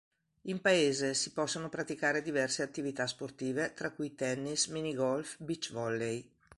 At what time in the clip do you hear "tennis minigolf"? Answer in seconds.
4.15-5.35